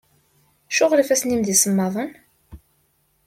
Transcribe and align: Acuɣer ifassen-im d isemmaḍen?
Acuɣer 0.71 0.99
ifassen-im 0.99 1.41
d 1.43 1.47
isemmaḍen? 1.53 2.11